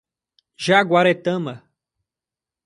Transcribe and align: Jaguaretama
Jaguaretama 0.63 1.61